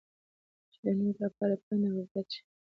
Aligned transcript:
چې 0.71 0.77
د 0.85 0.87
نورو 0.99 1.19
لپاره 1.25 1.55
پند 1.65 1.81
اوعبرت 1.89 2.27
شي. 2.33 2.41